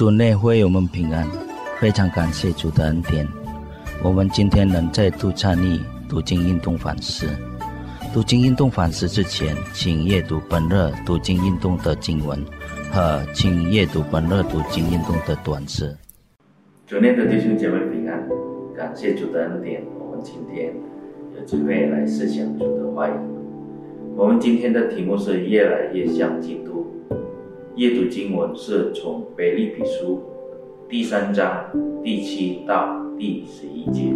[0.00, 1.28] 主内会我们平安，
[1.78, 3.28] 非常感谢主的恩典。
[4.02, 7.26] 我们今天能再度参与读经运动反思。
[8.10, 12.42] 读经运动反思之前，请阅读本日读经运动的经文
[12.90, 15.94] 和请阅读本日读经运动的短诗。
[16.86, 18.26] 主内的弟兄姐妹平安，
[18.74, 19.82] 感谢主的恩典。
[19.98, 20.72] 我们今天
[21.36, 23.12] 有机会来思想主的话语。
[24.16, 26.86] 我们今天的题目是越来越像基督。
[27.76, 30.20] 阅读经文是从腓立比书
[30.88, 31.66] 第三章
[32.02, 34.12] 第七到第十一节。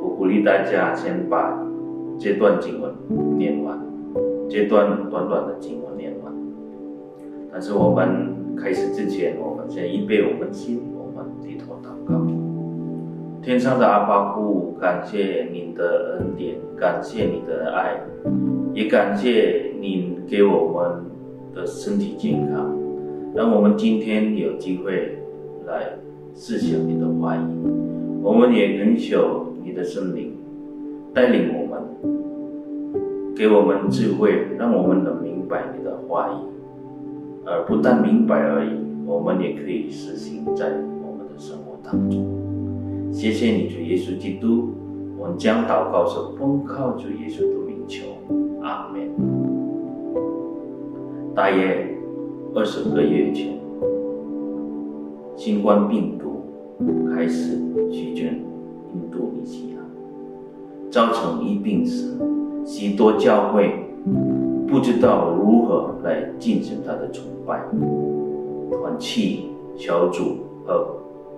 [0.00, 1.60] 我鼓励大家先把
[2.16, 2.94] 这段经文
[3.36, 3.78] 念完，
[4.48, 6.32] 这段短短的经文念完。
[7.52, 12.24] 但是我们开始之前，我们先预备我们心，我们低头祷告。
[13.42, 18.00] 天上的阿巴父，感谢您的恩典，感谢你的爱，
[18.72, 21.13] 也感谢您给我们。
[21.54, 22.76] 的身体健康，
[23.34, 25.18] 让我们今天有机会
[25.66, 25.96] 来
[26.34, 27.40] 思想你的话语。
[28.22, 30.32] 我们也恳求你的圣灵
[31.12, 36.36] 带领我们，给我们智慧，让我们能明白你的话语，
[37.44, 38.70] 而不但明白而已，
[39.06, 42.24] 我们也可以实行在我们的生活当中。
[43.12, 44.70] 谢谢你，主耶稣基督。
[45.16, 48.04] 我们将祷告是奉靠主耶稣的名求，
[48.60, 49.53] 阿门。
[51.34, 51.98] 大约
[52.54, 53.58] 二十个月前，
[55.34, 56.44] 新冠病毒
[57.12, 57.58] 开始
[57.90, 58.40] 席卷
[58.94, 59.76] 印度尼西亚，
[60.92, 62.14] 造成疫病时，
[62.64, 63.74] 许多教会
[64.68, 67.64] 不知道如何来进行他的崇拜、
[68.70, 70.86] 团契、小组和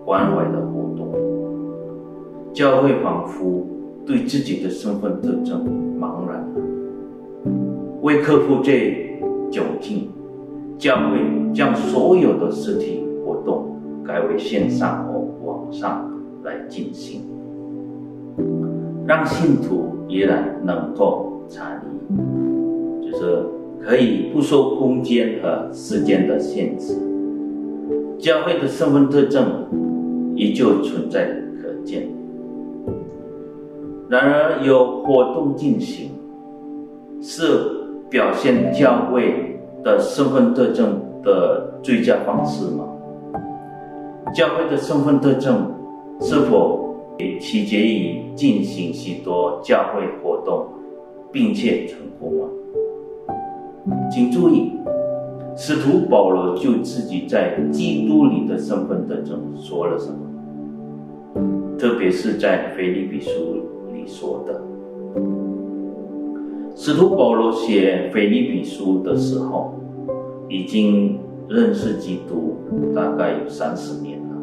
[0.04, 1.08] 关怀的活动。
[2.52, 3.66] 教会仿佛
[4.04, 5.64] 对自己的身份特征
[5.98, 6.48] 茫然了，
[8.02, 9.05] 为克服这。
[9.56, 10.10] 窘境，
[10.76, 11.18] 教会
[11.54, 16.12] 将所有的实体活动改为线上或网上
[16.44, 17.22] 来进行，
[19.06, 23.42] 让信徒依然能够参与，就是
[23.80, 26.94] 可以不受空间和时间的限制。
[28.18, 29.64] 教会的身份特征
[30.34, 31.24] 依旧存在
[31.62, 32.06] 可见，
[34.10, 36.10] 然而有活动进行
[37.22, 37.85] 是。
[38.08, 42.84] 表现教会的身份特征的最佳方式吗？
[44.34, 45.72] 教会的身份特征
[46.20, 50.66] 是否也取决于进行许多教会活动，
[51.32, 52.48] 并且成功吗？
[54.10, 54.72] 请注意，
[55.56, 60.18] 使徒保罗就自己在基督里的身份特征说了什么，
[61.78, 63.30] 特别是在腓立比书
[63.92, 64.60] 里说的。
[66.86, 69.74] 使徒保罗写腓立比书的时候，
[70.48, 72.54] 已经认识基督
[72.94, 74.36] 大概有三十年了。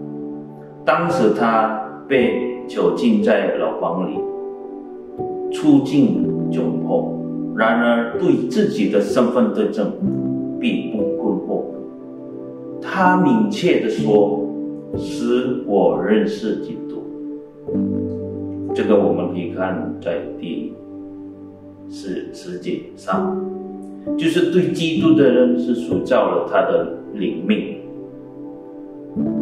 [0.84, 4.20] 当时他被囚禁在牢房里，
[5.54, 7.18] 处境窘迫，
[7.56, 9.90] 然而对自己的身份特征
[10.60, 11.64] 并不困惑。
[12.82, 14.44] 他明确的说
[15.00, 17.02] ：“使我认识基督。”
[18.76, 20.74] 这个我们可以看在第。
[21.96, 23.40] 是世界上，
[24.18, 27.76] 就是对基督的人是塑造了他的灵命。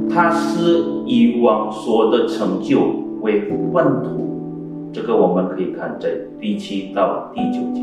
[0.09, 2.81] 他是以往所的成就
[3.21, 3.39] 为
[3.71, 6.09] 粪土，这个我们可以看在
[6.41, 7.81] 第七到第九节。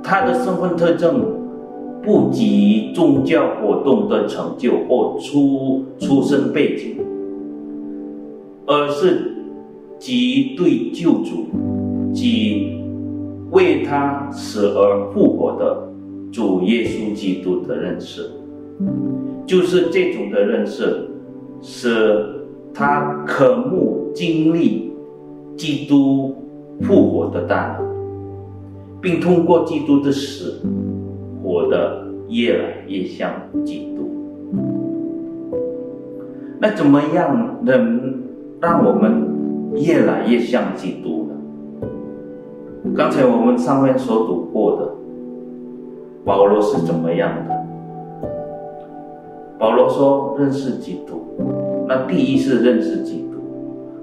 [0.00, 1.20] 他的身份特征
[2.04, 6.98] 不及宗教活动的成就或出出身背景，
[8.66, 9.34] 而是
[9.98, 11.46] 即对救主
[12.14, 12.79] 及。
[13.50, 15.88] 为他死而复活的
[16.32, 18.30] 主耶稣基督的认识，
[19.44, 21.08] 就是这种的认识，
[21.60, 22.24] 使
[22.72, 24.92] 他渴慕经历
[25.56, 26.36] 基督
[26.82, 27.86] 复活的大能，
[29.00, 30.62] 并通过基督的死，
[31.42, 33.32] 活得越来越像
[33.64, 34.08] 基督。
[36.60, 38.22] 那怎么样能
[38.60, 39.26] 让我们
[39.74, 41.19] 越来越像基督？
[42.96, 44.88] 刚才我们上面所读过的，
[46.24, 47.54] 保罗是怎么样的？
[49.58, 51.20] 保罗说认识基督，
[51.86, 53.38] 那第一是认识基督。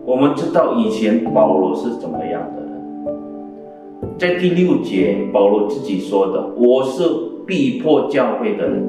[0.06, 7.04] 我们知道以前保罗是怎么样的人，在第六节保罗自己说的：“我是
[7.48, 8.86] 逼迫教会的人。”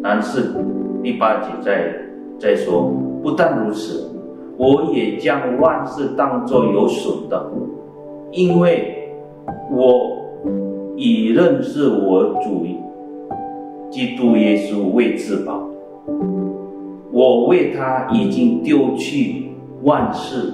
[0.00, 0.54] 但是
[1.02, 1.92] 第八节在
[2.38, 4.08] 再说，不但如此，
[4.56, 7.50] 我也将万事当作有损的。
[8.36, 9.08] 因为
[9.72, 10.18] 我
[10.94, 12.66] 以认识我主
[13.90, 15.58] 基督耶稣为至宝，
[17.10, 19.46] 我为他已经丢去
[19.84, 20.52] 万事，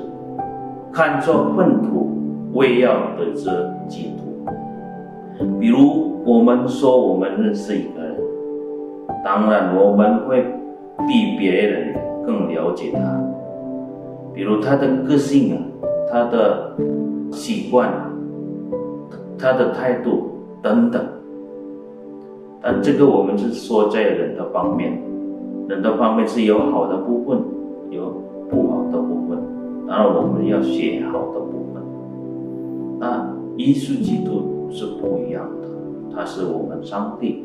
[0.93, 2.09] 看作粪土，
[2.53, 3.51] 为要得着
[3.89, 4.47] 基督。
[5.59, 8.17] 比如我们说我们认识一个人，
[9.25, 10.41] 当然我们会
[11.09, 13.01] 比别人更了解他，
[14.33, 15.59] 比如他的个性啊，
[16.13, 16.77] 他的
[17.53, 17.93] 习惯，
[19.39, 20.31] 他的态度
[20.63, 21.03] 等等。
[22.63, 25.01] 但这个我们是说在人的方面，
[25.69, 27.39] 人的方面是有好的部分，
[27.91, 28.11] 有
[28.49, 29.39] 不好的部分。
[29.87, 31.83] 当然我们要学好的部分。
[32.99, 35.69] 那耶稣基督是不一样的，
[36.15, 37.45] 他是我们上帝，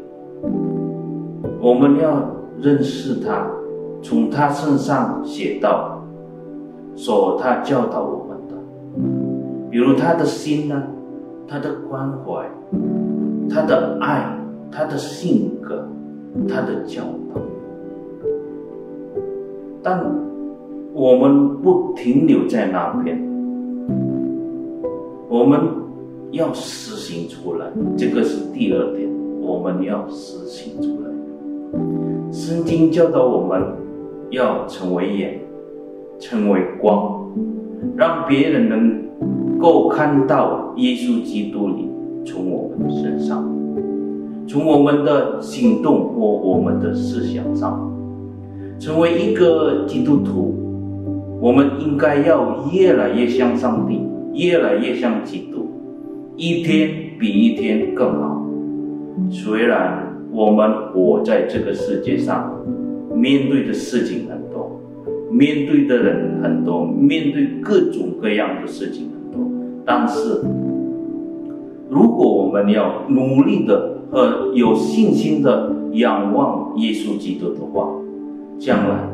[1.60, 2.22] 我们要
[2.62, 3.46] 认识他，
[4.02, 6.00] 从他身上写到，
[6.96, 8.27] 说他教导我们，
[9.78, 10.88] 比如他的心呢，
[11.48, 12.50] 他的关怀，
[13.48, 14.26] 他的爱。
[14.72, 15.88] 他的性格，
[16.50, 17.04] 他的教
[17.34, 17.40] 导，
[19.82, 20.04] 但
[20.94, 23.18] 我们不停留在那边，
[25.30, 25.60] 我们
[26.32, 29.10] 要实行出来，这个是第二点，
[29.40, 32.32] 我们要实行出来。
[32.32, 33.62] 圣经教导我们
[34.32, 35.40] 要成为眼，
[36.20, 37.32] 成为光，
[37.96, 39.02] 让别人能
[39.58, 41.90] 够看到耶稣基督里
[42.26, 43.44] 从我们的身上。
[44.48, 47.92] 从我们的行动或我们的思想上，
[48.80, 50.56] 成为一个基督徒，
[51.42, 54.00] 我们应该要越来越像上帝，
[54.34, 55.68] 越来越像基督，
[56.38, 56.90] 一天
[57.20, 58.42] 比一天更好。
[59.30, 62.50] 虽然我们活在这个世界上，
[63.14, 64.80] 面对的事情很多，
[65.30, 69.10] 面对的人很多，面对各种各样的事情，
[69.88, 70.44] 但是
[71.90, 73.96] 如果我们要努力的。
[74.10, 77.90] 和有信心的仰望耶稣基督的话，
[78.58, 79.06] 将来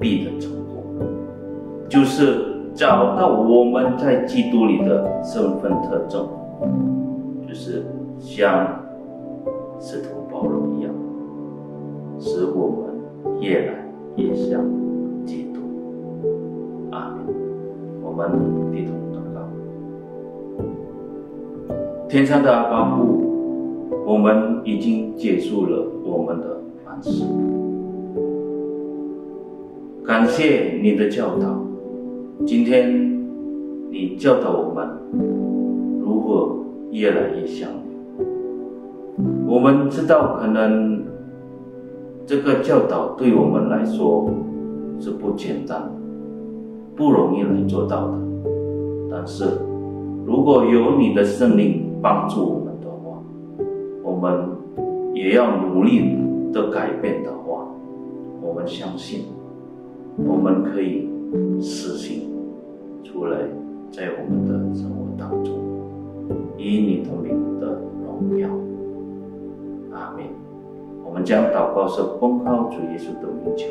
[0.00, 0.82] 必能成功。
[1.88, 2.44] 就是
[2.74, 6.26] 找到我们在基督里的身份特征，
[7.46, 7.86] 就是
[8.18, 8.66] 像
[9.78, 10.92] 使徒保罗一样，
[12.18, 14.60] 使我们越来越像
[15.24, 15.60] 基督。
[16.90, 17.32] 阿门。
[18.02, 18.90] 我们低头
[22.14, 23.24] 天上的阿爸父。
[24.06, 27.24] 我们已经结束了我们的反思，
[30.06, 31.60] 感谢你的教导。
[32.46, 33.20] 今天
[33.90, 34.88] 你教导我们
[36.04, 36.56] 如何
[36.92, 39.24] 越来越像你。
[39.48, 41.02] 我们知道可能
[42.24, 44.30] 这个教导对我们来说
[45.00, 45.90] 是不简单、
[46.94, 48.18] 不容易来做到的，
[49.10, 49.46] 但是
[50.24, 53.18] 如果有你的圣灵帮助我们的话。
[54.02, 54.50] 我们
[55.14, 56.18] 也要努力
[56.52, 57.66] 的改变的话，
[58.42, 59.24] 我们相信
[60.18, 61.08] 我们可以
[61.62, 62.28] 实行
[63.02, 63.38] 出来，
[63.90, 65.54] 在我们的生活当中，
[66.58, 68.50] 以你的名的荣耀。
[69.96, 70.26] 阿门。
[71.06, 73.66] 我们将祷告是奉靠主耶稣的名求。